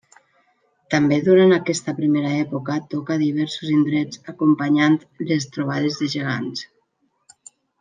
[0.93, 4.99] També durant aquesta primera època toca a diversos indrets acompanyant
[5.33, 6.67] les trobades de gegants.